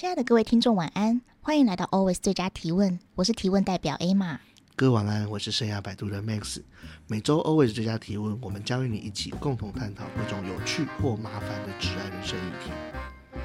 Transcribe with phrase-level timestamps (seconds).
[0.00, 1.20] 亲爱的各位听众，晚安！
[1.42, 4.38] 欢迎来到 Always 最佳提问，我是提问代表 Emma。
[4.74, 6.62] 各位晚安，我是生涯摆渡的 Max。
[7.06, 12.70] 每周 Always 最佳提问，我们将与你一起共同探讨各种有趣或麻烦的挚爱人生议题。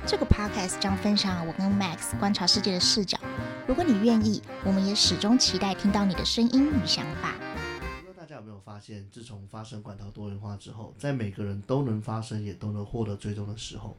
[0.08, 3.20] 这个 Podcast 将分享我跟 Max 观察世界的视角。
[3.68, 7.34] 如果你愿意，我们也始终期待听到你的声音与想法。
[8.00, 13.98] 不知道大家有没有发现，自从发生管道多元化之后，在每个人都能发声，也都能获得追踪的时候。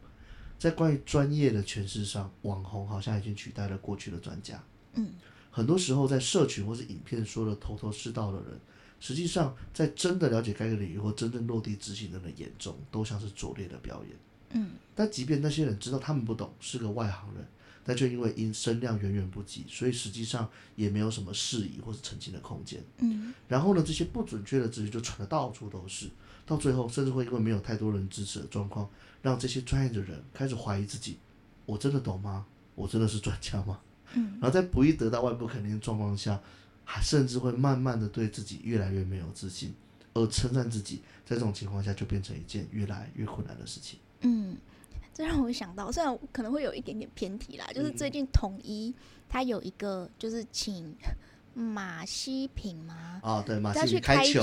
[0.58, 4.62] 在关于专业的诠释上，网红好像已经取代了过去的专家。
[4.94, 5.10] 嗯，
[5.50, 8.60] 很多时候在社群或是影片说的头头是道的人，
[8.98, 14.16] 实际上在真的了解该个领域或真正落地执行的人眼中，都像是拙劣的表演。
[14.50, 17.46] 嗯，但即便那些人知道他们不懂，是个外行人，
[17.84, 22.82] 但却因为因声量远远不及，所以实际上也没有什么释疑或是澄清的空间。
[22.98, 26.08] 嗯，然后呢，这些不准确的知识就传得到处都是，
[26.46, 28.88] 到最后甚至会因为没有太多人支持的状况。
[29.22, 31.18] 让这些专业的人开始怀疑自己：
[31.64, 32.46] 我真的懂吗？
[32.76, 33.80] 我真的是专家吗？
[34.12, 36.40] 嗯，然后在不易得到外部肯定的状况下，
[36.84, 39.74] 还甚至会慢慢的对自己越来越没有自信，
[40.14, 43.98] 而称赞自己，在这种情况下就变成一件越来越困难的事情。
[44.20, 44.56] 嗯，
[45.12, 48.94] 这让我想到，虽然可能会有一点点偏题啦，就是最近统一
[49.28, 50.94] 他有一个就是请。
[51.58, 53.18] 马西平吗？
[53.22, 54.40] 啊、哦，对，马西平开球，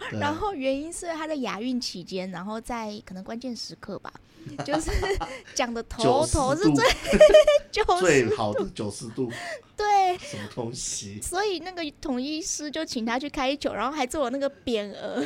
[0.00, 4.10] 开球然后原因是他在亚运期间，然后在可能关键时刻吧，
[4.64, 4.90] 就是
[5.54, 6.86] 讲的头头是最
[8.00, 9.30] 最好的九十度，
[9.76, 11.20] 对，什么东西？
[11.20, 15.22] 所以那个统一师就请他去开球，然后还做了那个匾额，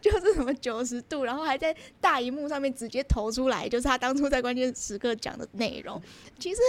[0.00, 6.00] 就是什么九十度，然后还在大荧幕上面直接投出来，就是他当初在关键时刻讲的内容，
[6.38, 6.60] 其实。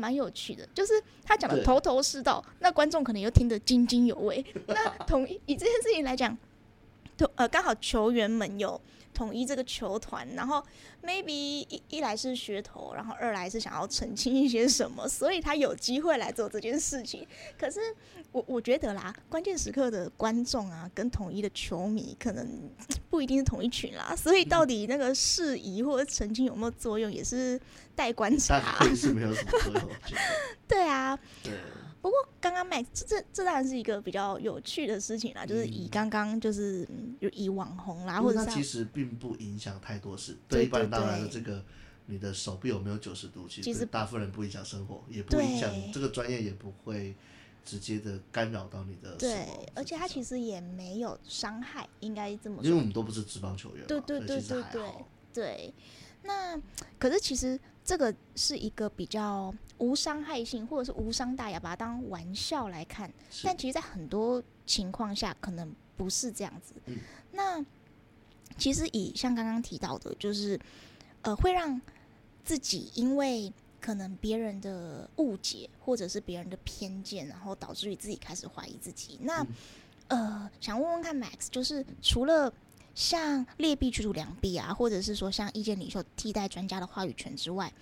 [0.00, 4.42] 蛮有趣的，就是他讲的头头是道，那观众可能又听得津津有味。
[4.66, 6.36] 那同一以这件事情来讲，
[7.34, 8.80] 呃，刚好球员们有
[9.12, 10.64] 统一这个球团，然后
[11.02, 17.26] maybe 一一来是噱头，然后二来是想要澄清一些什么，所以他有机会来做这件事情。
[17.58, 17.80] 可是
[18.32, 22.70] 我我觉得啦，关键时刻的观众啊，跟统一的球迷可能
[23.10, 27.60] 不一定是同一群啦，所以到底那个事宜或者澄清有没有作用，也是
[27.94, 28.76] 待观察。
[28.80, 29.90] 但是没有什么作用，
[30.66, 31.18] 对啊。
[31.42, 31.52] 对。
[32.02, 36.88] 不过刚刚 Max 这这当然是一个比较有趣的事情啦，嗯、就是以刚刚就是
[37.20, 40.36] 就以网红啦，或者其实并不影响太多事。
[40.48, 41.62] 对，一般当然这个
[42.06, 47.14] 你的手臂有没有九十度，其实大部分人不影响生活，也不影响这个专业，也不会
[47.64, 49.14] 直接的干扰到你的。
[49.16, 52.64] 对，而且他其实也没有伤害，应该这么说。
[52.64, 54.82] 因为我们都不是职棒球员，对对对对对
[55.34, 55.74] 对。
[56.22, 56.58] 那
[56.98, 57.60] 可是其实。
[57.84, 63.12] 这个是一个比较无伤害性，或者是无伤大雅，把它当玩笑来看。
[63.42, 66.74] 但其实，在很多情况下，可能不是这样子。
[66.86, 66.98] 嗯、
[67.32, 67.64] 那
[68.56, 70.58] 其实以像刚刚提到的，就是
[71.22, 71.80] 呃，会让
[72.44, 79.18] 自己因为可能别人的误解，或者是别人的偏见，然后导致于自己开始怀疑自己。
[79.22, 79.42] 那、
[80.08, 82.52] 嗯、呃，想问问看，Max，就是除了。
[83.00, 87.72] 像劣币驱逐良币啊，或者是说像意见领袖替代专家的话语权之外，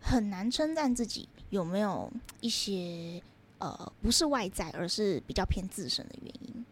[0.00, 3.22] 很难称赞自己有没有一些
[3.58, 6.64] 呃不是外在，而是比较偏自身的原因。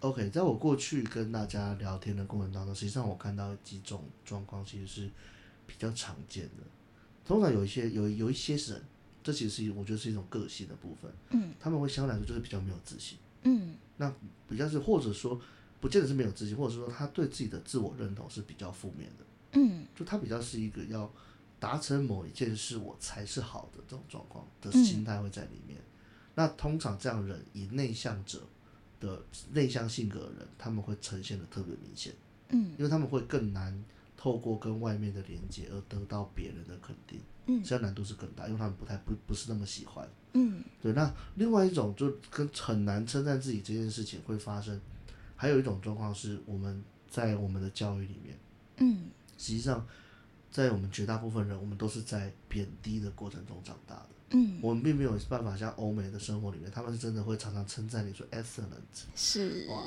[0.00, 5.08] OK，在我过去跟大家聊天的过程当中，实际上我看到几种状况其实是
[5.68, 6.64] 比较常见的。
[7.24, 8.82] 通常有一些有有一些人，
[9.22, 11.12] 这其实是我觉得是一种个性的部分。
[11.30, 13.18] 嗯，他们会相对来说就是比较没有自信。
[13.44, 14.12] 嗯，那
[14.48, 15.40] 比较是或者说。
[15.82, 19.24] 不见得是没有自信，或者是说他对自己的自我认同是比较负面的。
[19.54, 21.12] 嗯，就他比较是一个要
[21.58, 25.76] 达成某一件事我才是好的这种状况的心态会在里面。
[25.80, 25.90] 嗯、
[26.36, 28.46] 那通常这样人以内向者
[29.00, 29.20] 的
[29.50, 32.14] 内向性格的人，他们会呈现的特别明显。
[32.50, 33.84] 嗯，因为他们会更难
[34.16, 37.20] 透过跟外面的连接而得到别人的肯定。
[37.46, 40.08] 嗯，这样难度是更大，因为他们不太不不是那么喜欢。
[40.34, 40.92] 嗯，对。
[40.92, 44.80] 那另外一种就跟很难称赞自己这件事情会发生。
[45.42, 46.80] 还有一种状况是，我们
[47.10, 48.38] 在我们的教育里面，
[48.76, 49.84] 嗯，实际上，
[50.52, 59.82] 在我们绝大部分人，我们都是在贬低的过程中长大的，嗯，我们并没有办法像欧美的生活里面，他们是真的会常常称赞你说 excellent，是，哇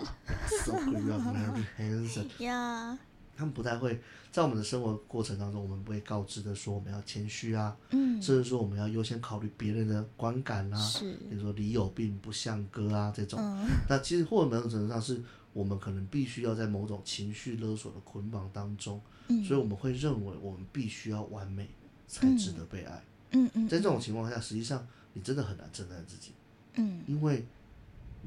[0.66, 3.00] ，so good，very handsome， 呀，
[3.38, 4.02] 他们不太会
[4.34, 13.40] 在我们的生活过程当中，我们不会告知的说我们要谦虚啊，嗯，甚至说我们要优先考虑别人的观感啊，是，比如说你有病不像哥啊这种。
[13.42, 15.22] 嗯，那其实或者某种程度上是
[15.56, 21.70] 我们可能必须要在某种情绪勒索的捆绑当中，嗯，所以我们会认为我们必须要完美
[22.10, 23.02] 才值得被爱。
[23.32, 26.34] 嗯嗯，在这种情况下，实际上你真的很难称赞自己，
[26.74, 27.46] 嗯，因为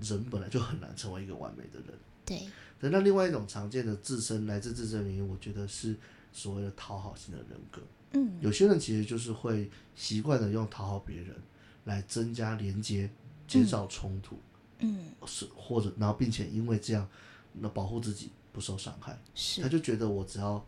[0.00, 1.98] 人本来就很难成为一个完美的人。
[2.24, 2.48] 对，
[2.80, 5.94] 对，那另外一种常见的自身来自自身原因，我觉得是
[6.32, 7.82] 所谓的讨好型的人格。
[8.12, 11.36] 嗯，有些人其实就是会习惯的用讨好别人
[11.84, 13.10] 来增加连接，
[13.46, 14.34] 减少冲突。
[14.34, 14.40] 嗯，
[15.26, 17.08] 是或者然后并且因为这样，
[17.52, 19.18] 那保护自己不受伤害。
[19.34, 20.64] 是，他就觉得我只要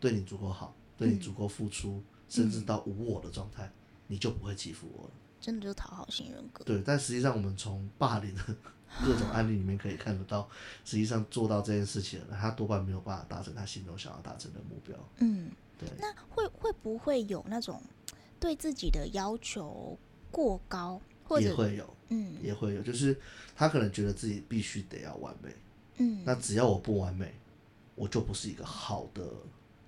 [0.00, 3.70] 对你足够好，对你足够付出，嗯、甚至到无我的状态，
[4.06, 5.10] 你就不会欺负我了。
[5.40, 6.64] 真的就是讨好型人格。
[6.64, 8.42] 对，但实际上我们从霸凌的
[9.04, 10.48] 各种案例里面可以看得到，
[10.84, 14.96] 实际上做到这件事情他多半没有办法达成他心中想要达成的目标。
[15.18, 15.88] 嗯，对。
[15.98, 17.82] 那会会不会有那种
[18.38, 19.98] 对自己的要求
[20.30, 23.16] 过高，或者也会有，嗯，也会有，就是
[23.54, 25.50] 他可能觉得自己必须得要完美，
[25.98, 27.32] 嗯，那只要我不完美，
[27.94, 29.22] 我就不是一个好的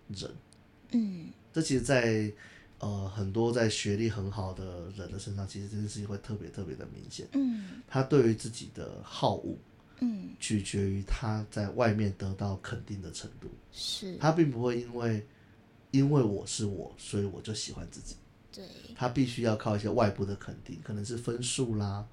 [0.08, 0.30] 人，
[0.92, 2.32] 嗯，这其实在，在
[2.78, 9.56] 呃很多在学历很好的人的身上，其实这件事情会特别特别的明显，嗯，他对于自己的好恶，
[10.00, 15.26] 嗯，取决于他在外面得到肯定的程度，是，他并不会因为
[15.90, 18.16] 因为我是我，所以我就喜欢自己，
[18.54, 18.64] 对，
[18.94, 22.06] 他必须要靠一些外部的肯定，可能是分数啦。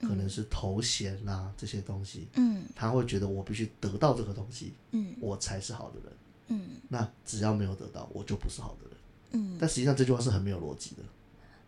[0.00, 6.12] 可能是头衔啦、啊、这些东西，嗯，他会觉得我必须得到这个东西，嗯，我才是好的人，
[6.50, 8.96] 嗯，那只要没有得到，我就不是好的人，
[9.32, 9.58] 嗯。
[9.58, 11.02] 但实际上这句话是很没有逻辑的。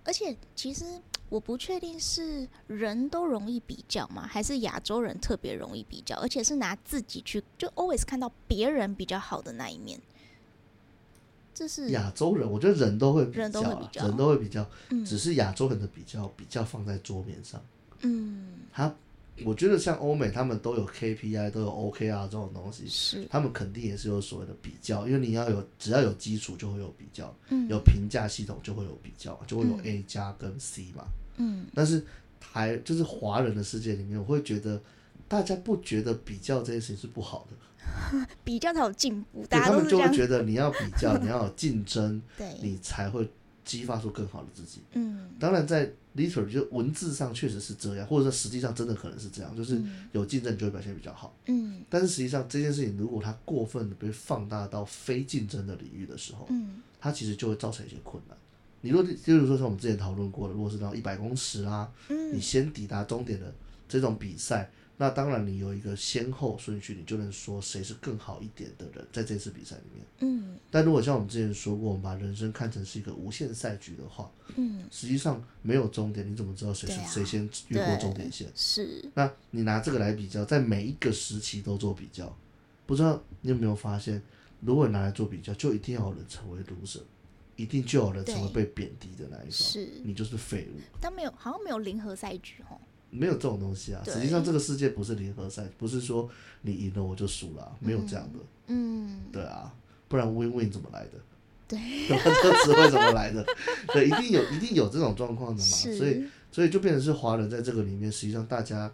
[0.04, 0.84] 而且其实
[1.28, 4.24] 我不确定是人都容易比较吗？
[4.28, 6.14] 还是亚洲人特别容易比较？
[6.20, 10.00] 而且是拿自己去就 always 看到别人比较好的那一面。
[11.60, 17.62] 这是亚洲人，我觉得人都会比较、啊，人都会比较，人都会比较，嗯、只是亚洲人的比较比较放在桌面上。
[18.00, 18.90] 嗯，他
[19.44, 23.26] 我觉得像欧美，他们都有 KPI，都有 OKR 这种东西，是。
[23.28, 31.04] 他们肯定也是有所谓的比较，因为你要有只要有基础就会有比较，嗯、有评价系统就会有比较，就会有 A 加跟 C 嘛。
[31.36, 32.02] 嗯，但是
[32.40, 34.80] 台就是华人的世界里面，我会觉得
[35.28, 37.56] 大家不觉得比较这件事情是不好的，
[38.44, 43.28] 比较才有进步，对，他们就会觉得得你要比较， 你要有竞争，对，你才会
[43.64, 44.80] 激发出更好的自己。
[44.92, 49.80] 嗯，当然在 literally 就文字上确实是这样，或者说实际上真的可能是这样，就是
[50.12, 51.34] 有竞争就会表现比较好。
[51.46, 58.36] 嗯，但是实际上这件事情如果它过分的被放大到非竞争的领域的时候，嗯，它其实就会造成一些困难。
[58.82, 63.52] 你如果，例如说像我们之前讨论过的，如果是那种一百公尺啊，嗯，你先抵达终点的
[63.86, 70.04] 这种比赛，那当然你有一个先后顺序，你就能说谁是更好一点的人，在这次比赛里面。
[70.18, 78.46] 嗯，但如果像我们之前说过，我们把人生看成是一个无限赛局的话，嗯，实际上没有终点，你怎么知道谁是谁、啊、先越过终点线？
[78.54, 79.02] 是。
[79.14, 82.36] 那你拿这个来比较，在每一个时期都做比较，
[82.84, 84.20] 不知道你有没有发现，
[84.60, 87.00] 如果拿来做比较，就一定要有人成为 loser。
[87.56, 90.80] 一定就有人成为被贬低的那一方，是你就是废物。
[90.98, 92.80] 但没有，好像没有零和赛局哦。
[93.10, 94.02] 没有这种东西啊！
[94.04, 96.28] 实际上，这个世界不是零和赛，不是说
[96.62, 98.38] 你赢了我就输了，没有这样的。
[98.68, 99.74] 嗯，对啊，
[100.08, 101.12] 不然 win win 怎么来的？
[101.66, 101.78] 对，
[102.08, 103.44] 这个词汇怎么来的？
[103.92, 105.68] 对，一定有，一定有这种状况的嘛。
[105.68, 108.90] 所以，所以就变成是华人在这个里面，实际上大家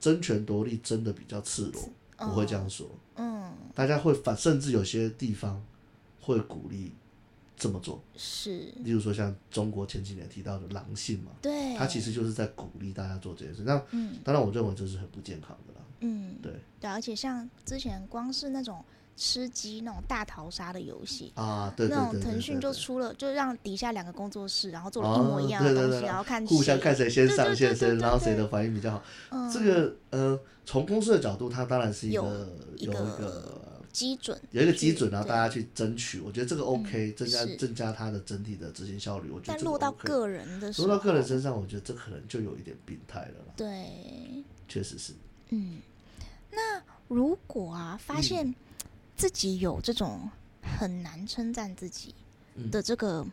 [0.00, 2.86] 争权夺利争的比较赤裸，我会这样说。
[3.16, 5.62] 嗯，大家会反，甚至有些地方
[6.20, 6.92] 会鼓励。
[7.62, 13.62] 这么做是，例如说像中国前几年提到的狼性嘛，对，他其实就是在鼓励大家做这件事。
[13.64, 15.86] 那、嗯、当然，我认为这是很不健康的啦。
[16.00, 18.84] 嗯，对对，而且像之前光是那种
[19.16, 29.02] 吃鸡那种大逃杀的游戏啊，对对对，对，对，对，对，那种腾讯就出了，就让底下两个工作室，然后做了一模一样的东西，啊、对对对，然后看互相看谁先上线，谁对对对对对然后谁的反应比较好。
[29.30, 33.70] 嗯、这个呃，从公司的角度，它当然是一个有，有一个。
[33.92, 39.30] 基准有一个基准，然后大家去争取，我觉得这个 OK，、嗯、增加增加它的整体的执行效率。
[39.30, 43.52] 我觉得、OK、但落到个人的时候，落到个人身上，我觉得这可能就有一点病态了。
[43.56, 45.12] 对，确实是。
[45.50, 45.80] 嗯，
[46.50, 48.54] 那如果啊，发现
[49.14, 50.30] 自己有这种
[50.62, 52.14] 很难称赞自己
[52.70, 53.26] 的这个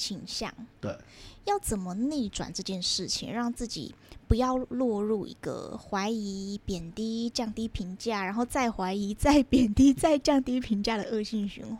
[0.00, 0.98] 倾向，嗯、对，
[1.44, 3.94] 要怎么逆转这件事情，让自己
[4.26, 11.78] 不要落入一个怀疑、贬低、降低评价，然后再怀疑、再贬低、再降低评价的恶性循环。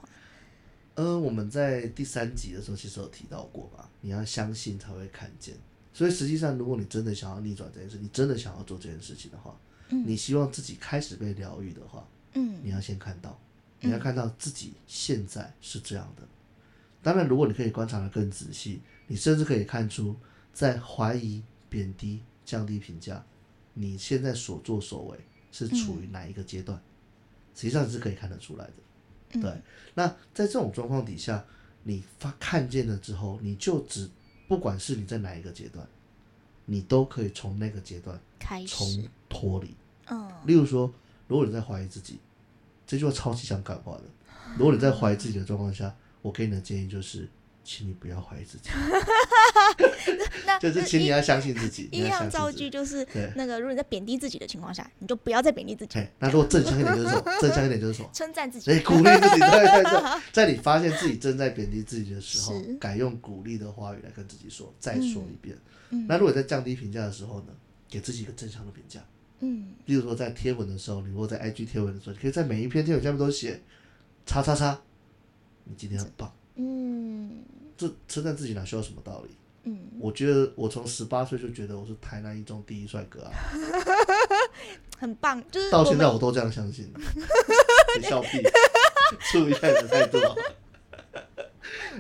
[0.97, 3.89] 呃，我们在第三集的时候其实有提到过吧？
[4.03, 5.55] 你要相信才会看见。
[5.95, 9.59] 所以实际上，如果你真的想要逆转这件事，你真的想要做这件事情的话，
[9.89, 13.39] 嗯，你希望自己开始被疗愈的话，嗯，你要先看到，
[13.81, 16.23] 你要看到自己现在是这样的。
[17.03, 20.15] 当然，如果你可以观察的更仔细，你甚至可以看出，
[20.53, 23.25] 在怀疑、贬低、降低评价，
[23.75, 25.19] 你现在所作所为
[25.51, 26.79] 是处于哪一个阶段？
[26.79, 26.85] 嗯、
[27.55, 29.41] 实际上是可以看得出来的。
[29.41, 29.63] 对，嗯、
[29.95, 31.45] 那在这种状况底下，
[31.85, 34.09] 你发看见了之后，你就只
[34.47, 35.87] 不管是你在哪一个阶段，
[36.67, 39.75] 你都可以从那个阶段开始从脱离。
[40.09, 40.93] 嗯，例如说，
[41.29, 42.19] 如果你在怀疑自己，
[42.87, 44.03] 这句话超级想感化的。
[44.59, 47.29] 如果你在怀疑自己的状况下，嗯、我给你的建议就是。
[47.63, 48.71] 请你不要怀疑自己，
[50.47, 51.89] 那 就是请你要相信自己。
[51.93, 56.01] 一样造句就是那个，如果你在贬低自己的情况下，你就不要再贬低自己。
[56.19, 57.23] 那如果正向一点就是什么？
[57.39, 58.09] 正向一点就是什么？
[58.15, 59.39] 称赞自己，哎，鼓励自己。
[59.39, 65.55] 对对对，在你发现自己正在贬低自己的时候，改用鼓励的话语来跟自己说，再说一遍。
[66.09, 67.53] 那如果在降低评价的时候呢？
[67.91, 69.01] 给自己一个正向的评价。
[69.41, 73.61] 嗯，比如说在贴文的时候，你如果在 IG 贴文的时候，你可以在每一篇贴文下面都写
[74.25, 74.81] “叉叉叉”，
[75.71, 76.31] 你今天很棒。
[76.57, 77.45] 嗯。
[77.77, 79.31] 这称赞自己哪需要什么道理？
[79.63, 83.33] 嗯，我觉得我从十八岁就觉得我是台南一中第一帅哥啊，
[84.99, 85.43] 很棒。
[85.51, 86.91] 就是到现在我都这样相信。
[87.99, 88.43] 你笑屁，
[89.33, 90.19] 注意 一下你的态度。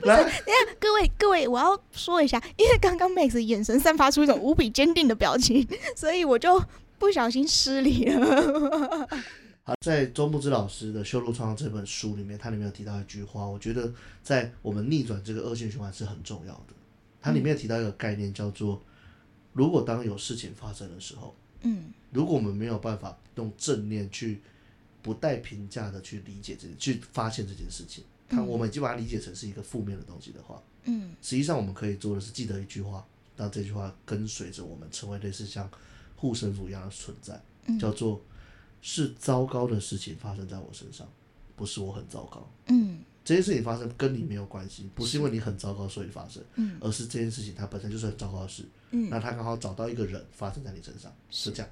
[0.03, 6.63] 来，等下各位各位，我要说一下，因为刚刚 Max 眼神散发出一种无比坚定的表情，所以我就
[6.99, 9.09] 不小心失礼了。
[9.81, 16.75] 在周牧之老师的《修路创伤》这本书里面，它里面有提到一句话，我觉得在我们逆转这个恶性循环是很重要的。
[17.21, 18.83] 它里面提到一个概念，叫做
[19.53, 24.41] “如果当有事情发生的时候，嗯，如果我们没有办法用正念去
[25.03, 35.71] 不带评价的去理解这去发现这件事情，它我们已经把它理解成是一个负面的东西的话，嗯，实际上我们可以做的是记得一句话，让这句话跟随着我们，成为类似像
[36.17, 37.41] 护身符一样的存在，
[37.79, 38.21] 叫做。
[38.83, 41.07] 是糟糕的事情发生在我身上，
[41.55, 42.49] 不是我很糟糕。
[42.69, 48.65] 嗯，这件事情发生跟你没有关系，不是因为你很糟糕所以发生，嗯，而是这件事情它本身就是很糟糕的事。
[48.93, 51.71] 嗯，那他刚好找到一个人发生在你身上，是这样，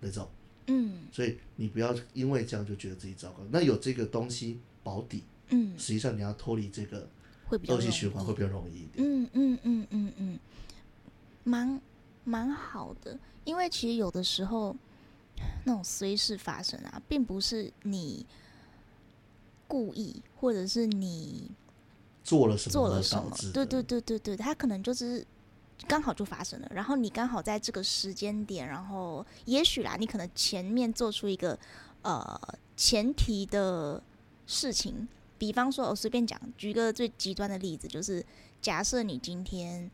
[0.00, 0.28] 那种。
[0.66, 3.42] 嗯，所以你不要因为这样就觉得自己糟糕。
[3.50, 7.08] 那有这个东西保底，嗯，实际上你要脱离这个
[7.48, 8.92] 恶性循环会比较容易一点。
[8.98, 10.38] 嗯嗯嗯嗯嗯，
[11.42, 11.80] 蛮
[12.24, 14.76] 蛮好的，因为其实有的时候。
[15.64, 18.24] 那种随事发生啊，并不是你
[19.68, 21.50] 故意，或者是你
[22.24, 25.24] 做了什么做了什么，对对对对对，他可能就是
[25.86, 31.58] 刚好就发生了，然后你刚好在这个时间点，然后也许啦，你可能前面做出一个
[32.02, 32.40] 呃
[32.76, 34.02] 前提的
[34.46, 35.06] 事情，
[35.38, 38.24] 比方说我随便讲，举个最极端的例子，就是
[38.60, 39.90] 假设你今天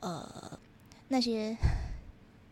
[0.00, 0.58] 呃
[1.08, 1.56] 那些。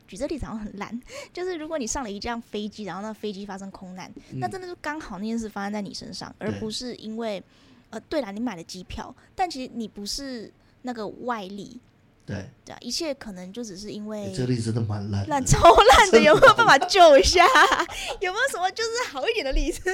[0.07, 1.01] 举这例子好像很烂，
[1.33, 7.43] 就是如果你上了一架飞机，然后那飞机发生空难，嗯、那真的是刚好那件事发生在你身上，而不是因为，
[7.91, 11.81] 呃，对了，你买了机票，但其实你不是那个外力，
[12.25, 17.45] 对对啊，一切可能就只是因为、欸、这例子真的蛮烂，烂超烂的，有没有办法救一下？
[18.21, 19.81] 有没有什么就是好一点的例子？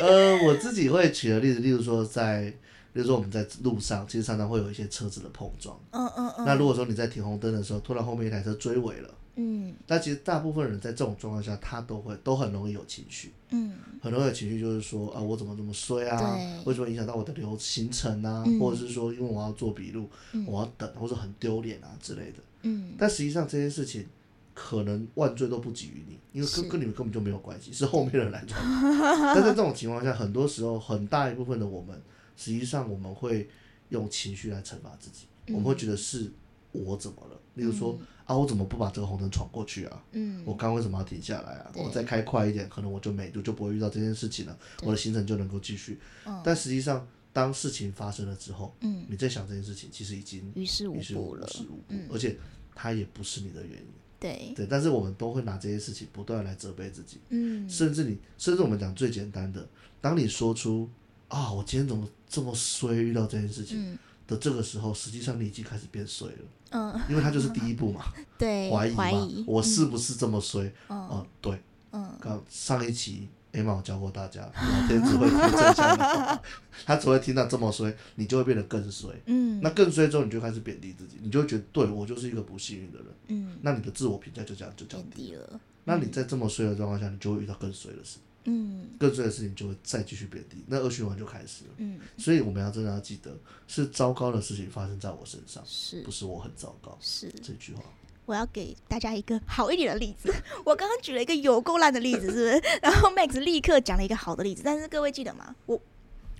[0.00, 2.52] 那个、呃，我自己会举的例子，例如说在。
[2.94, 5.76] 比如说我们在路上，其实常常会有一些车子的碰撞。
[5.90, 6.46] 嗯嗯嗯。
[6.46, 9.10] 那如果说你在停红灯的时候，突然后面一台车追尾了。
[9.36, 9.74] 嗯。
[9.86, 13.32] 那其实大部分人在这种状况下，他都会都很容易有情绪。
[13.50, 13.72] 嗯。
[14.00, 16.62] 很容易有情绪，就是说啊，我怎么这么衰啊？
[16.64, 18.44] 为什么影响到我的流行程啊？
[18.46, 22.38] 嗯、或者是说，因为我要做笔录，嗯、我要等，或者很丢脸啊之类的。
[22.62, 22.94] 嗯。
[22.98, 24.06] 但实际上这件事情，
[24.52, 28.60] 可能万罪都不及于你，因为跟跟你们根本就没有关系，是后面的人来撞。
[29.34, 32.00] 但在这种情况下，很多时候很大一部分的我们。
[32.36, 33.48] 实际上，我们会
[33.90, 35.26] 用情绪来惩罚自己。
[35.46, 36.32] 嗯、我们会觉得是
[36.74, 37.40] 我怎么了？
[37.54, 40.04] 例如说、嗯、啊，我怎么不把这个红灯闯过去啊？
[40.10, 41.72] 嗯，我刚为什么要停下来啊？
[41.76, 46.00] 我再开快一点，可能我就没就就不会遇到这件事情了，我的行程就能够继续。
[46.26, 51.48] 嗯、但实际上，当事情发生了之后，嗯，你在想这件事情，其实已经于事无补了，
[51.88, 52.36] 嗯、而且
[52.74, 53.86] 它也不是你的原因。
[54.18, 57.20] 对对，但是我们都会拿这些事情不断来责备自己。
[57.28, 59.68] 嗯，甚至你，甚至我们讲最简单的，
[60.00, 60.90] 当你说出。
[61.26, 61.50] 啊！
[61.50, 62.94] 我今天怎么这么衰？
[62.94, 66.44] 遇到这件事情的这个时候，实际上你已经开始变衰了。
[66.70, 68.04] 嗯，因为他就是第一步嘛。
[68.38, 70.72] 对，怀疑嘛，我是不是这么衰？
[70.88, 71.60] 嗯，对。
[71.92, 76.42] 嗯，刚上一期 Emma 教过大家，老天只会听正向的话，
[76.84, 79.08] 他只会听到这么衰，你就会变得更衰。
[79.26, 83.06] 嗯，那更衰之后，你就开始贬低自己，你就会觉得，对我就是一个不幸运的人。
[83.28, 85.60] 嗯，那你的自我评价就这样就降低了。
[85.84, 88.18] 那你在这么衰的状况下，你就会遇到更衰的事。
[88.44, 91.70] 嗯，更衰的事情就会再继续贬低，那恶循环就开始了。
[91.78, 93.36] 嗯，所以我们要真的要记得，
[93.66, 96.96] 是糟糕的事情发生在我身上，是不是我很糟糕？
[97.00, 97.82] 是这句话。
[98.26, 100.34] 我要给大家一个好一点的例子。
[100.64, 102.62] 我刚刚举了一个有够烂的例子，是不是？
[102.80, 105.54] 然后 Max 立刻讲了一个好的例子，但是各位记得吗？
[105.66, 105.78] 我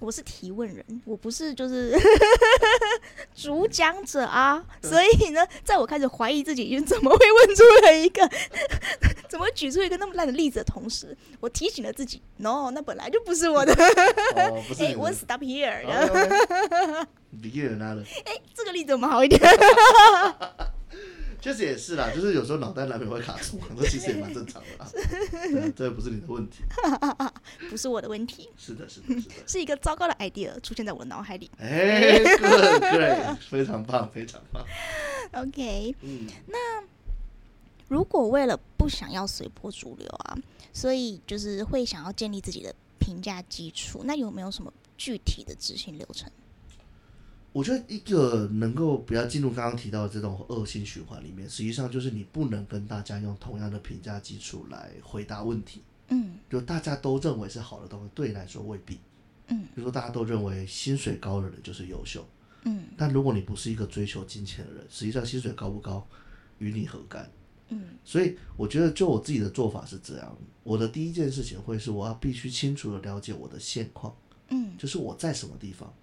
[0.05, 1.99] 我是提问人，我不是就是
[3.35, 4.63] 主讲者啊。
[4.83, 8.29] 所以呢，在我开始怀疑自己，怎么会问出了一个，
[9.31, 13.73] 怎么举出一个那么烂的例子的同时，我提醒了自己，no，那本来就不是我的。
[13.73, 14.85] 哦， 不是。
[14.85, 15.87] 哎，我 stop here。
[18.27, 19.41] 哎，这个例子我们好一点。
[21.45, 24.91] 确实也是啦，就是有时候脑袋难免会卡住，这其实也蛮正常的啦。
[25.31, 26.65] 对，这不是你的问题，
[27.69, 28.49] 不是我的问题。
[28.57, 31.51] 是的，是的，是的，是一个糟糕的 idea 出现在我的脑海里。
[31.59, 34.65] 哎，good great，非常棒，非常棒。
[35.35, 36.83] OK，嗯，那
[37.89, 40.35] 如果为了不想要随波逐流啊，
[40.73, 46.31] 所以就是会想要建立自己的评价基础，那有没有什么具体的执行流程？
[47.55, 55.81] 我觉得一个能够不要进入刚刚提到的这种恶性循环里面，实际上就是你不能跟大家用同样的评价基础来回答问题。
[56.09, 58.99] 嗯，就大家都认为是好的东西，对你来说未必。
[59.47, 62.27] 嗯，比如说大家都认为薪水高的人就是优秀。
[62.65, 66.05] 嗯，但如果你不是一个追求金钱的人，实际上薪水高不高
[66.59, 67.31] 与你何干？
[67.69, 74.13] 嗯，所以我觉得就我自己的做法是这样，我的第一件事情会是我要必须清楚的了解我的现况。
[74.49, 75.95] 嗯，就是我在什么地方。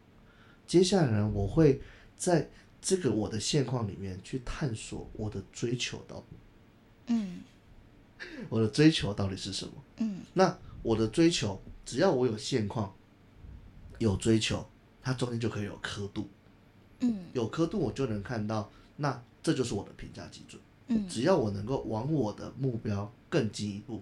[0.72, 1.82] 接下来呢，我会
[2.16, 2.50] 在
[2.82, 6.24] 这个我的现况里面去探索我的追求到，
[7.08, 7.42] 嗯，
[8.48, 9.74] 我的追求到底是什么？
[9.98, 12.96] 嗯，那我的追求，只要我有现况，
[14.00, 14.66] 有追求，
[15.02, 16.30] 它中间就可以有刻度，
[17.02, 24.02] 嗯，有刻度我就能看到，那这就是我的评价基准，嗯，只要我能够往我的目标更进一步，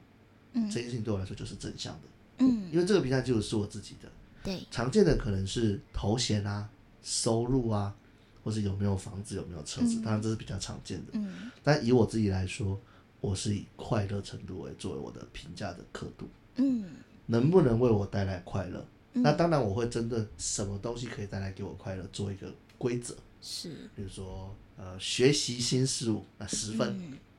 [0.54, 2.02] 嗯，这件事情对我来说就是正向的，
[2.46, 4.08] 嗯，因为这个评价基准是我自己的。
[4.44, 6.70] 对，常见的可能是头衔啊、
[7.04, 7.96] 收入啊，
[8.44, 11.12] 或是有没有房子、有没有车子，当然这是比较常见的。
[11.14, 12.80] 嗯，但以我自己来说，
[13.20, 16.28] 我是以快乐程度为作为我的评价的刻度。
[16.56, 16.86] 嗯，
[17.26, 18.86] 能不能为我带来快乐？
[19.14, 23.16] 嗯，那当然我会针对什么东西可以带来给我快乐做一个规则。
[23.42, 26.98] 是，比如说呃，学习新事物，那十分，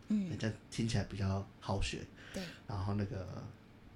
[0.08, 2.06] 嗯，嗯，这样听起来比较好学。
[2.34, 3.26] 对，然后那个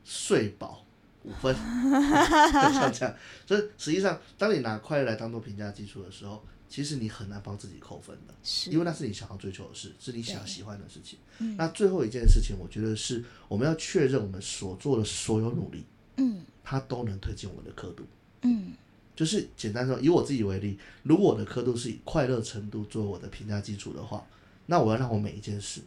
[0.04, 0.84] 睡饱。
[1.24, 3.14] 五分，像这样，
[3.46, 11.18] 所以实际上，当你拿快乐来当做评价基础的时候，其实你很难帮自己扣分的，是，因为那是你想要追求的事，是你想要喜欢的事情。
[11.38, 15.84] 嗯，那最后一件事情，我觉得是我们要确认我们所做的所有努力，
[16.16, 18.04] 嗯，它都能推进我们的刻度。
[18.42, 18.72] 嗯，
[19.16, 24.26] 就是简单说，以我自己为例，如果我的刻度是以快乐程度作为我的评价基础的话，
[24.66, 25.80] 那我要让我每一件事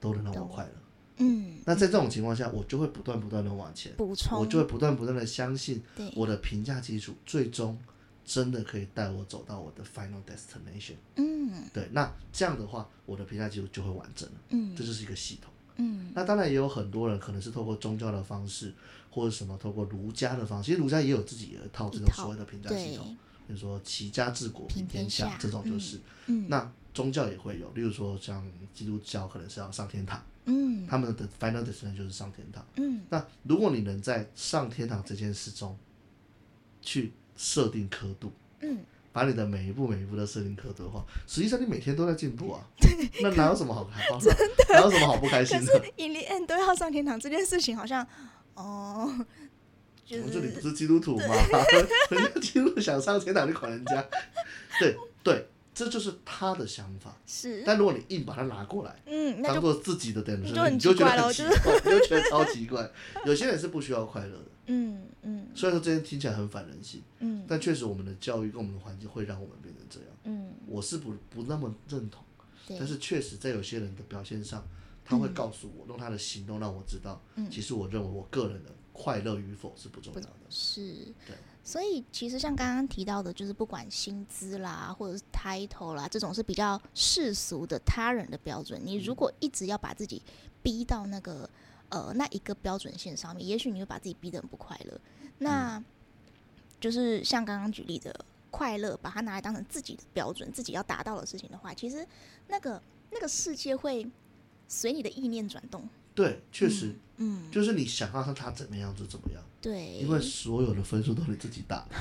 [0.00, 0.70] 都能让我快乐。
[1.18, 5.82] 嗯，那在这种情况下，我就会不断不断的往前补充，我就会不断不断的相信，
[6.14, 7.78] 我的评价基础最终
[8.24, 10.94] 真的可以带我走到我的 final destination。
[11.16, 14.34] 嗯，对，那这样的话，我的评价基础就会完整了。
[14.50, 15.50] 嗯，这就是一个系统。
[15.76, 18.72] 嗯，那当然也有很多人可能是透过宗教的方式，
[19.10, 26.00] 或者什么透过儒家的方式，其实儒家也有自己的一套这种所谓的评价系统，比如说齐家治国平天下，天下这种就是。
[26.26, 30.22] 嗯，那宗教也会有，例如说像基督教可能是要上天堂。
[30.46, 32.64] 嗯，他们的 final destination 就是上天堂。
[32.76, 35.76] 嗯，那如果你能在上天堂这件事中
[36.80, 38.78] 去设定刻度，嗯，
[39.12, 42.60] 把你的每一步每一步都设定刻度的话，实际上你每天都在进步啊。
[43.22, 44.74] 那哪有什么好开心 的？
[44.74, 45.66] 哪有什么好不开心的？
[45.66, 48.06] 可是 in the end 都要上天堂这件事情，好像
[48.54, 49.12] 哦，
[50.04, 51.34] 就是我们这里不是基督徒吗？
[52.10, 54.06] 人家基督徒想上天堂，你管人家？
[54.78, 55.48] 对对。
[55.76, 57.62] 这就是他的想法，是。
[57.66, 62.90] 但如果你硬把它拿过来，嗯，当做自己的点，你你就觉得很奇怪， 你就觉得超奇怪。
[63.26, 65.48] 有些人是不需要快乐的，嗯嗯。
[65.54, 70.08] 虽然说这些听起来很反人性，嗯，但确实我们的教育跟我们的环境会让我们变成这样。
[70.24, 72.24] 嗯，我是不不那么认同，
[72.66, 72.78] 对。
[72.78, 74.66] 但是确实在有些人的表现上，
[75.04, 80.32] 他会告诉我，用他的行动让我知道，其实我认为我个人的快乐与否是不重要的。
[80.48, 80.80] 是，
[81.26, 81.36] 对。
[81.66, 88.80] 所以其实像刚刚提到的，就是不管薪资啦，或者是 title 啦，这种是比较世俗的他人的标准。
[88.84, 90.22] 你如果一直要把自己
[90.62, 91.50] 逼到那个
[91.88, 95.00] 呃那一个标准线上面，也许你会把自己逼得很不快乐。
[95.38, 95.82] 那
[96.78, 98.14] 就是像刚刚举例的
[98.52, 102.06] 快乐，把它拿来当成自己的标准，自己要达到的事情的话，其实
[102.46, 104.08] 那个那个世界会
[104.68, 105.88] 随你的意念转动。
[106.16, 109.40] 对，确实，嗯，就是你想让他怎么样就怎么样。
[109.60, 111.94] 对，因为所有的分数都是你自己打的。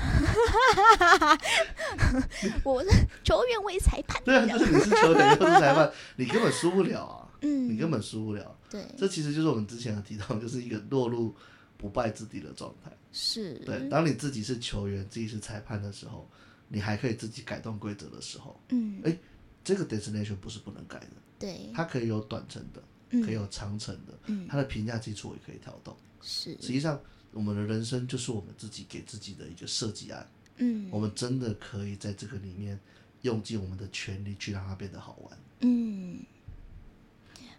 [2.63, 2.89] 我是
[3.23, 4.21] 球员为裁判。
[4.23, 7.27] 对啊，就是你是球员又是裁判，你根本输不了啊。
[7.41, 8.57] 嗯，你根本输不了。
[8.69, 11.35] 对，这其实就是我们之前有提到，就是一个落入
[11.77, 12.89] 不败之地的状态。
[13.11, 13.55] 是。
[13.65, 16.29] 对，当你自己是球员，自己是裁判的时候，
[16.69, 19.17] 你还可以自己改动规则的时候，嗯，哎，
[19.63, 21.17] 这个 destination 不是不能改的。
[21.37, 22.81] 对，它可以有短程的，
[23.23, 25.95] 可以有长程的，嗯，它的评价基础也可以调动。
[26.21, 26.99] 是，实际上，
[27.31, 30.27] 我们的人生就是我们自己给自己的一个设计案。
[30.57, 32.79] 嗯，我们真的可以在这个里面
[33.21, 35.37] 用尽我们的全力去让它变得好玩。
[35.59, 36.19] 嗯，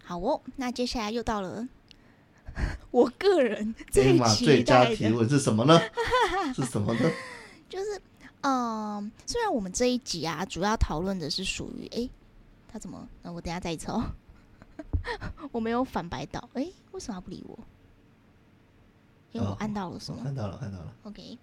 [0.03, 1.69] 好哦，那接下来又到了
[2.91, 5.79] 我个人最期待的最佳提问是什么呢？
[6.57, 7.11] 是什么呢？
[7.69, 8.01] 就是，
[8.41, 12.09] 嗯，虽然我们这一集啊，主要讨论的是属于，哎，
[12.67, 13.07] 他怎么？
[13.23, 14.03] 那我等下再一次哦，
[15.53, 17.59] 我没有反白到，哎，为什么不理我？
[19.33, 20.21] 因为我按到了什么？
[20.21, 20.93] 哦，看到了，看到了。
[21.05, 21.39] OK。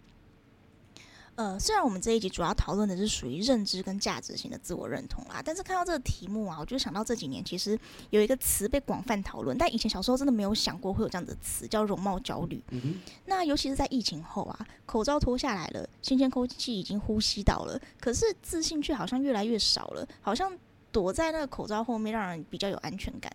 [1.35, 7.77] 呃，虽然我们这一集主要讨论的是属于认知跟价值型的自我认同啦，但是看到这个题目啊，我就想到这几年其实
[8.11, 12.63] 有一个词被广泛讨论，但以前小时候真的没有想过会有这样的词，叫容貌焦虑。
[12.69, 12.99] 嗯。
[13.25, 20.55] 那尤其是在疫情后啊，口罩脱下来了，新鲜空气已经呼吸到了，可是自信却好像越来越少了，好像
[20.93, 23.29] 躲在那个口罩后面让人比较有安全感。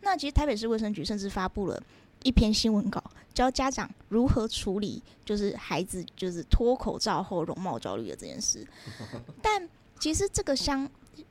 [0.00, 1.82] 那其实台北市卫生局甚至发布了。
[2.22, 8.62] 一篇新闻稿教家长如何处理，就是孩子就是脱口罩后容貌焦虑的这件事。
[9.40, 9.66] 但
[9.98, 10.86] 其实这个相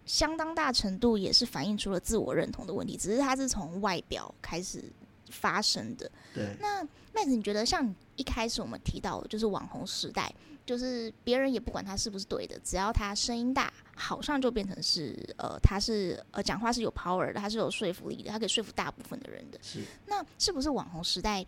[0.07, 4.83] 相当大程度也是反映出了自我认同的问题，只是它是从外表开始
[5.29, 6.09] 发生的。
[6.33, 6.57] 对。
[6.59, 10.33] 那麦子，你觉得像一开始我们提到的，就是网红时代。
[10.69, 19.57] 就是别人也不管他是不是对的，只要他声音大，好像就变成是呃，他是呃讲话是有 power 的，他是有说服力的，他可以说服大部分的人的。
[19.63, 19.83] 是。
[20.05, 21.43] 那是不是网红时代，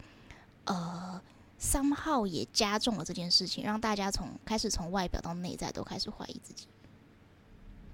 [0.66, 1.22] 呃
[1.60, 6.66] ，somehow 也加重了这件事情，让大家从开始从外表到内在都开始怀疑自己？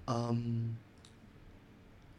[0.06, 0.78] 嗯。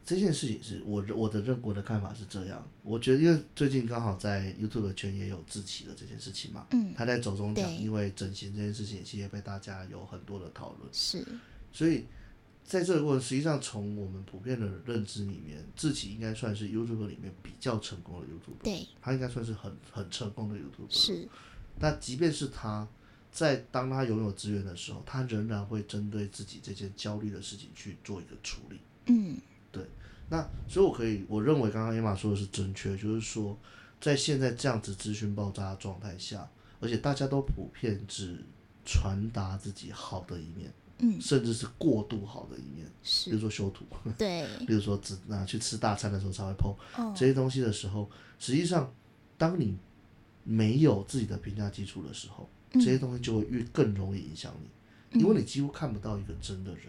[0.09, 11.23] 这件事情是我我的认我的看法是这样，我觉得因为最近刚好在 YouTube 圈也有自己的这件事情嘛，嗯，他在走中奖，因为整形这件事情其实也被大家有很多的讨论，是，
[11.71, 12.07] 所以
[12.63, 21.29] 在这个过程，实际上从我们普遍的认知里面，自己应该算是 YouTube 里面比较成功的 YouTube，对，他应该算是很很成功的 YouTube，是，
[21.77, 22.87] 那即便是他
[23.31, 29.37] 在当他拥有资源的时候，他仍然会针对自己这件焦虑的事情去做一个处理，嗯。
[30.29, 33.57] 对，那所以我可以，我认为刚刚 Emma 说的是正确，就是说，
[33.99, 38.43] 在现在这样子资讯爆炸的状态下，而且大家都普遍只
[38.85, 43.85] 传达自己好的一面，嗯，甚至是过度好的一面，是，比如说修图，
[44.17, 48.93] 对， 比如说只拿去吃大餐的时候才会 po、哦、这些东西的时候，实际上，
[49.37, 49.77] 当你
[50.43, 54.53] 没有自己的评价基础的时候，嗯、这些东西就会越更容易影响
[55.11, 56.83] 你，因为你几乎看不到一个真的人。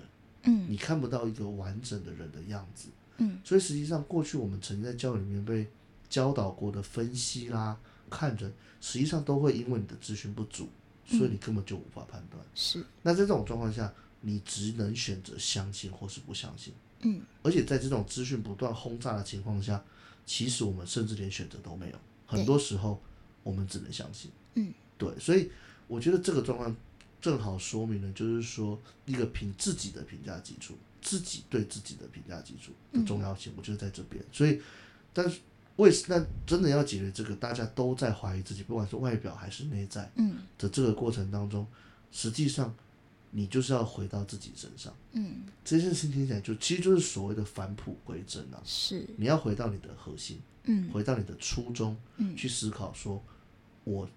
[0.45, 3.10] 嗯，你看不到一个完整的人的样子，嗯，
[3.45, 5.67] 所以实际上过去我们曾经在教育里面被
[6.09, 10.69] 教导过的分析啦、看人，实际上都会因为你的资讯不足，
[11.07, 12.43] 所以你根本就无法判断。
[12.55, 16.73] 是，那在这种状况下，你只能选择相信或是不相信。
[17.01, 19.83] 嗯，而且在这种资讯不断轰炸的情况下，
[20.25, 21.97] 其实我们甚至连选择都没有。
[22.27, 23.03] 很多时候，
[23.43, 24.31] 我们只能相信。
[24.55, 25.51] 嗯，对，所以
[25.87, 26.77] 我觉得这个状况。
[27.21, 34.25] 正好说明了，就是说一个凭自己的评价基础，自己对自己的评价基础的重要性，我觉得在这边。
[34.33, 34.61] 所以，
[35.13, 35.41] 但是
[35.77, 41.67] 为那真的要解决这个，大家都在怀疑自己，不管是外表还是内在，嗯，的这个过程当中，
[42.13, 42.75] 实际上
[43.31, 53.23] 你就是要回到自己身上，嗯，这件事情听起来就其实就是所谓的返璞归真啊，是，你要回到你的核心，嗯，回到你的初衷，嗯，去思考说，
[53.85, 54.09] 我。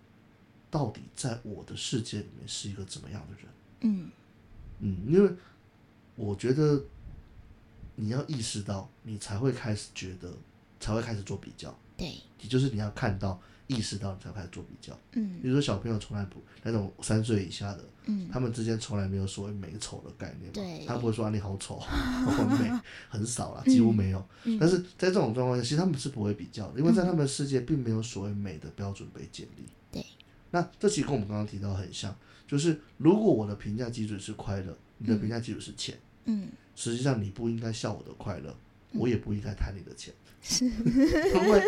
[0.74, 3.46] 到底在我的世界里面是一个怎么样的人？
[3.82, 4.10] 嗯
[4.80, 5.32] 嗯，因为
[6.16, 6.82] 我觉得
[7.96, 10.32] 你要意识到，你才会开始觉得，
[10.80, 11.74] 才会开始做比较。
[11.96, 12.08] 对，
[12.40, 14.98] 也就是你要看到、意识到，你才会开始做比较。
[15.14, 20.54] 嗯，比如说小朋友从来不那种三岁以下的，嗯，他们之间从来没有所谓美丑的概念嘛。
[20.54, 22.72] 对，他不会说啊你好丑， 很美，
[23.10, 24.28] 很少啦，几乎没有。
[24.44, 29.66] 嗯，但是在这种状况下，其实他们是不会比较的，因为在他们的世界并没有所谓美的标准被建立。
[29.92, 30.06] 对。
[30.52, 32.16] 那这其实跟我们刚刚提到很像，
[32.48, 38.50] 就是如果我的评价基准是快乐，你的评价基础是钱，嗯，实际上你不应该笑我的快乐，
[38.94, 41.62] 嗯，我也不应该贪你的钱， 是，因为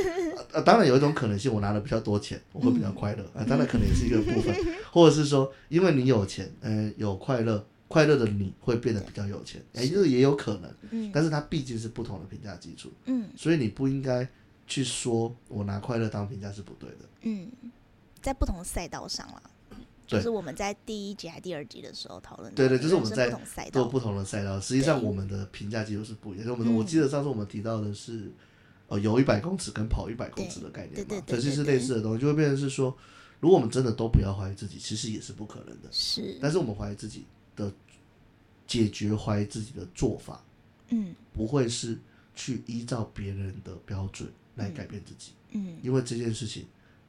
[0.53, 4.55] 呃，当然有一种可能性，我拿了比较多钱，我会比较快乐，啊，当然可能也是一个部分，
[4.91, 14.25] 或者是说，因为你有钱，嗯，有快乐，快乐的你会变得比较有钱，哎，这个也有可能，嗯，但是它毕竟是不同的评价基础，嗯，所以你不应该
[14.65, 17.51] 去说我拿快乐当评价是不对的，嗯。
[18.21, 19.41] 在不同的赛道上了，
[20.07, 22.53] 就是我们在第一集还第二集的时候讨论。
[22.53, 23.29] 对对，就是我们在
[23.71, 24.59] 做不同的赛道。
[24.59, 26.49] 实际上，我们的评价基础是不一样。
[26.49, 28.31] 我们我记得上次我们提到的是，
[28.87, 32.95] 呃，游一百公尺跟跑一百公尺的概念嘛，这其实是类似的东西，就会变成是说，
[33.39, 35.89] 如果我们真的都不要怀疑自己，其实也是不可能的。
[35.91, 37.71] 是，但是我们怀疑自己的
[38.67, 40.43] 解决怀疑自己的做法，
[40.89, 41.97] 嗯，不会是
[42.35, 45.31] 去依照别人的标准来改变自己。
[45.51, 46.65] 嗯，因为这件事情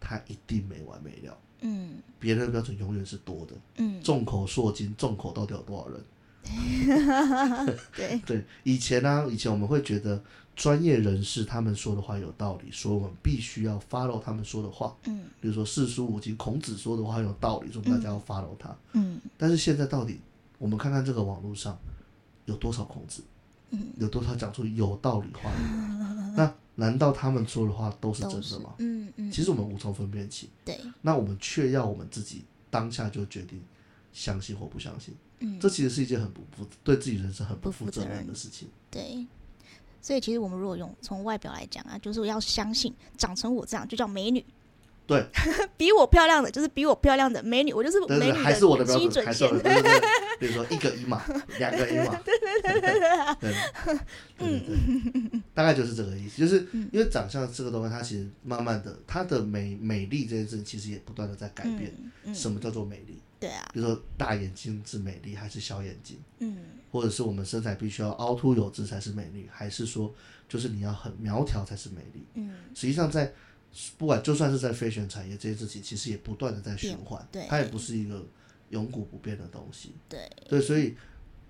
[0.09, 1.37] 它一定没完没了。
[1.63, 3.55] 嗯，别人的标准永远是多的。
[3.79, 6.01] 嗯，众口铄金，众口到底有多少人？
[7.97, 10.23] 对 对，以前呢、啊，以前我们会觉得
[10.55, 14.97] 专业人士他们说的话有道理，所以我们必须要 follow 他们说的话。
[15.07, 18.73] 嗯，比如说四书五经，孔子说的话有道理，所以大家要 follow 他。
[18.93, 20.21] 嗯，但是现在到底，
[20.59, 21.77] 我们看看这个网络上
[22.45, 23.25] 有多少孔子？
[23.71, 26.35] 嗯，有多少讲出有道理话的人？
[26.37, 28.75] 那难道他们说的话都是真的吗？
[28.79, 28.96] 嗯
[29.27, 30.49] 嗯，其实我们无从分辨起。
[30.65, 33.61] 对，那我们却要我们自己当下就决定
[34.13, 35.15] 相信或不相信。
[35.41, 38.69] 嗯，这其实是一件很不负对自己人生很不负责任的事情。
[38.91, 39.27] 对，
[40.01, 44.45] 所以其实我们如果用从外表来讲啊，就是要相信长成我这样就叫美女。
[45.07, 45.25] 对，
[45.79, 50.01] 比我漂亮的就是比我漂亮的美女，我就是美女的还是我的标准，还是我的对对对。
[50.41, 51.23] 比如说一个一码，
[51.59, 53.01] 两个一码，对对对对
[53.41, 53.55] 对
[54.37, 56.41] 对对，大概就是这个意思。
[56.41, 61.95] 就是因为长相这个东西，它其实慢慢的，它的美美丽这件事情，其实也不断的在改变。
[62.35, 63.21] 什么叫做美丽？
[63.39, 66.19] 对啊，比如说大眼睛是美丽还是小眼睛？
[66.41, 66.59] 嗯，
[66.91, 70.13] 或者是我们身材必须要凹凸有致才是美丽，还是说
[70.49, 72.27] 就是你要很苗条才是美丽？
[72.35, 73.33] 嗯，实际上在。
[73.99, 78.25] 不管就算是在飞旋产业，这些事情其实也不断的在循环，它也不是一个
[78.71, 79.93] 永古不变的东西。
[80.09, 80.31] 对。
[80.49, 80.95] 对，所以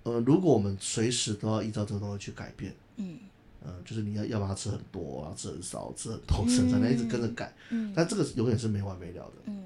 [0.03, 3.19] 呃，如果我们随时都要依照这个东西去改变，嗯，
[3.65, 9.65] 呃，就是你要要把它吃很多啊，吃很少，吃很多，甚至一直跟着改，嗯，但这个永远是没完没了的，嗯，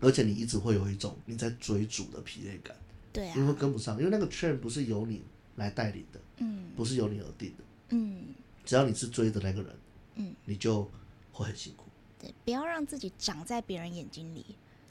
[0.00, 2.76] 而且你一直会有一种你在追逐的疲累感，
[3.12, 5.22] 对啊，因为跟不上，因为那个 trend 不是由你
[5.56, 8.26] 来带领的，嗯，不是由你而定的，嗯，
[8.64, 9.72] 只要你是追的那个人，
[10.14, 10.90] 嗯，你就
[11.38, 11.84] 会很辛苦。
[12.18, 14.44] 对，不要让自己长在别人眼睛里。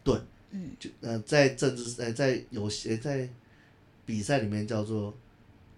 [0.03, 0.17] 对，
[0.51, 3.29] 嗯，就呃，在政治呃，在有些在
[4.05, 5.13] 比赛里面叫做，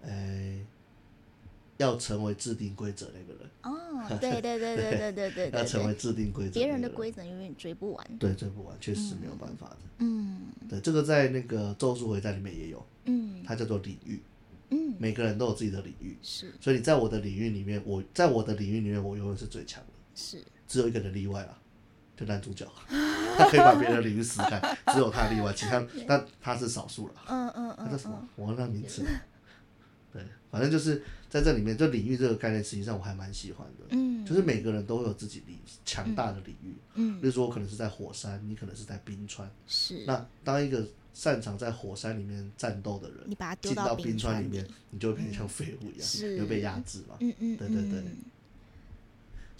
[0.00, 0.64] 呃，
[1.78, 3.50] 要成为制定规则那个人。
[3.62, 8.18] 哦， 对对对对对对对，要成为制定规则，别人的规则永远追不完。
[8.18, 9.78] 对，追不完，确实是没有办法的。
[9.98, 12.86] 嗯，对，这个在那个《咒术回战》里面也有。
[13.06, 14.20] 嗯，它叫做领域。
[14.70, 16.16] 嗯，每个人都有自己的领域。
[16.22, 16.52] 是。
[16.60, 19.92] 所以你在我的领域里面，我在我的领域里面，我永远是最强的。
[20.14, 20.40] 是。
[20.70, 21.58] 只有一个人例外了，
[22.16, 22.64] 就男主角，
[23.36, 24.60] 他可以把别人的领域撕开，
[24.94, 27.14] 只有他例外，其他 但他是少数了。
[27.26, 27.86] 嗯嗯嗯。
[27.86, 28.28] 他叫什么？
[28.36, 29.04] 我忘了名字。
[30.12, 33.86] 对，反正就是在这里面，就领域这个概念，实际上我还蛮喜欢的。
[33.90, 34.24] 嗯。
[34.24, 36.72] 就是每个人都会有自己领强大的领域。
[36.94, 37.20] 嗯。
[37.20, 39.50] 比如说，我可能是在火山，你可能是在冰川。
[39.66, 40.04] 是。
[40.06, 47.16] 那当一个擅长在火山里面战斗的人，你把他丢到冰川里面，你就会变成像废物一样，是会被压制嘛。
[47.18, 47.56] 嗯嗯。
[47.56, 48.04] 对对对。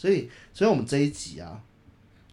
[0.01, 1.63] 所以，所以我们这一集啊，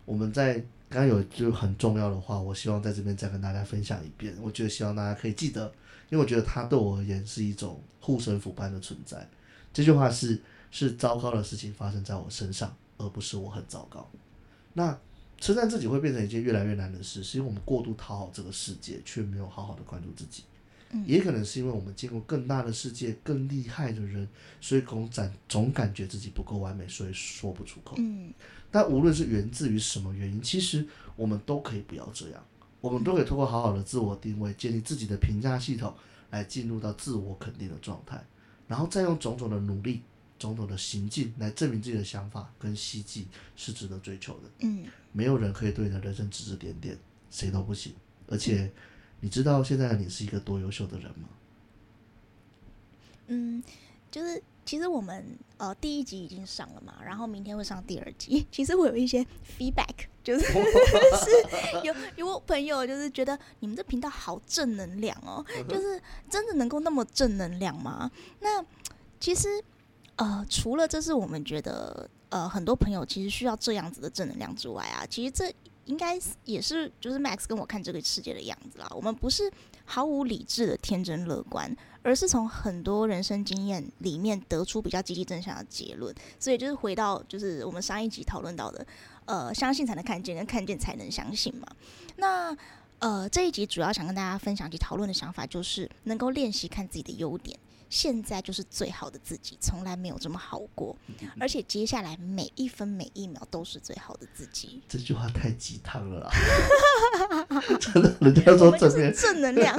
[0.06, 0.54] 我们在
[0.88, 4.34] 刚刚有就很重要的话，我希望在这边再跟大家分享一遍。
[4.42, 5.66] 我觉得希望大家可以记得，
[6.10, 9.28] 因为我觉得它对我而言是一种护身符般的存在。
[9.74, 14.10] 这句话是：是糟糕的事情发生在我身上，而不是我很糟糕。
[14.72, 14.98] 那
[15.38, 20.44] 称赞自己会变成一件越来越难的事，是因为我们过度讨好这个世界，却没有好好的关注自己。
[21.06, 24.26] 也可能是因为我们见过更大的世界、更厉害的人，
[24.62, 27.96] 所以总感总感觉自己不够完美，所以说不出口。
[27.98, 28.34] 嗯，
[28.72, 32.42] 但无论是源自于什么原因，其实我们都可以不要这样，
[32.80, 35.94] 我们都可以通过好好的自我定位，建立自己的评价系统，
[36.32, 38.24] 来进入到自我肯定的状态，
[38.66, 40.02] 然后再用种种的努力、
[40.40, 44.50] 种种的行径来证明自己的想法跟希冀是值得追求的。
[44.60, 46.98] 嗯，没有人可以对你的人生指指点点，
[47.30, 47.94] 谁都不行，
[48.28, 48.72] 而且。
[49.20, 51.30] 你知道现在你是一个多优秀的人吗？
[53.28, 53.62] 嗯，
[54.10, 58.46] 就是其实我们呃第一集已经上了嘛，然后明天会上第二集。
[58.52, 59.26] 其实我有一些
[59.58, 68.10] feedback，就是 是有有朋友就是觉得你们这频道好正能量哦，就是真的能够那么正能量吗？
[68.40, 68.64] 那
[69.20, 69.62] 其实
[70.16, 75.54] 呃除了这是我们觉得呃很多朋友其实需要这样子的正能量之外啊，其实这。
[75.88, 78.88] 应该也是，就是 Max 跟我看这个世界的样子啦。
[78.92, 79.52] 我们不是
[79.86, 86.14] 毫无理智的天真乐观，而是从很多人生经验里面得出比较积极正向的结论。
[86.40, 88.86] 所以就是回到，就是我们上一集讨论到的，
[89.26, 91.68] 呃，相信才能看见，跟看见才能相信嘛。
[92.18, 92.56] 那
[93.00, 97.58] 呃，这一集主要想跟大家分享及讨论的想法，就是能够练习看自己的优点。
[97.90, 100.98] 现在就是最好的自己，从来没有这么好过，
[101.40, 104.82] 而且接下来每一分每一秒都是最好的自己。
[104.88, 106.30] 这句话太鸡汤了啦！
[107.80, 109.76] 真的，人家说正面正能量。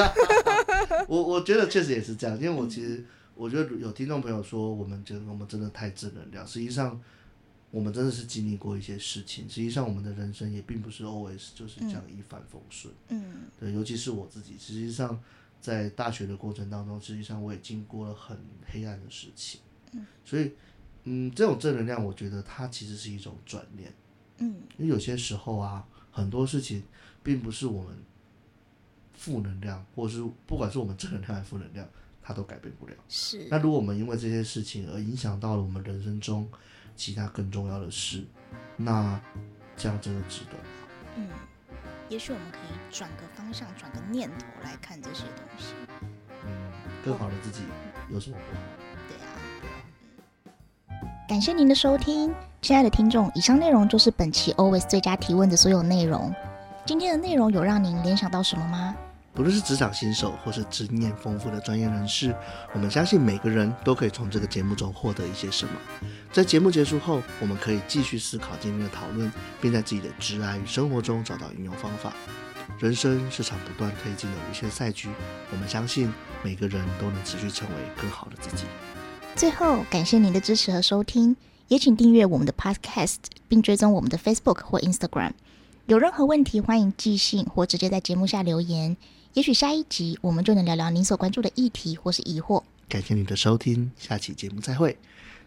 [1.09, 6.47] 我我觉得确实也是这样，因为我其实我觉得有听众朋友说，我们觉得我们真的太正能量。
[6.47, 7.01] 实际上，
[7.71, 9.49] 我们真的是经历过一些事情。
[9.49, 12.93] 实际上，我们的人生也并不是 always 就是这样一帆风顺。
[13.09, 15.21] 嗯，对，尤其是我自己，实际上。
[15.61, 19.61] 在大学的过程当中，实际上我也经过了很黑暗的事情，
[20.25, 20.53] 所以
[21.05, 23.93] 嗯，这种正能量，我觉得它其实是一种转念。
[24.39, 26.83] 嗯，因为有些时候啊，很多事情
[27.23, 27.97] 并不是我们
[29.15, 31.89] 负能量，或者是不管是我们正能量还是负能量，
[32.23, 32.95] 它都改变不了。
[33.09, 33.49] 是。
[33.51, 36.49] 那如果我们因为这些事情而影响到了我们人生中
[36.95, 38.25] 其他更重要的事，
[38.77, 39.21] 那
[39.77, 40.65] 这样真的值得吗？
[41.17, 41.29] 嗯，
[42.09, 45.75] 也许我们可以转个方向，转个念头来看这些东西。
[46.47, 46.51] 嗯，
[47.05, 47.65] 更好的自己
[48.09, 48.63] 有什么不好？
[49.09, 49.29] 对啊，
[49.61, 50.99] 对啊。
[51.29, 56.35] 感谢您的收听，亲爱的听众，以上内容就是本期 Always 最佳提问的所有内容。
[56.87, 58.97] 今天的内容有让您联想到什么吗？
[59.39, 62.35] 不论是职场新手或是经验丰富的专业人士，
[62.73, 65.73] 我们相信每个人都可以从这个节目中获得一些什么。
[66.33, 72.13] 在节目结束后，我们可以继续思考今天的讨论，并在自己的职涯与生活中找到应用方法。
[72.81, 75.09] 人生是场不断推进的无限赛局，
[75.53, 78.65] 我们相信每个人都能持续成为更好的自己。
[79.37, 81.37] 最后，感谢您的支持和收听，
[81.69, 85.31] 也请订阅我们的 Podcast，并追踪我们的 Facebook 或 Instagram。
[85.87, 88.97] 有任何问题，欢迎寄信或直接在节目下留言。
[89.35, 92.63] 也许下一集我们就能聊聊您所关注的议题或是疑惑。
[92.89, 94.97] 感谢你的收听，下期节目再会。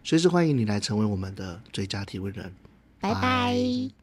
[0.03, 2.53] 随时欢迎你来成为我们的最佳提问人。
[2.99, 4.00] 拜拜。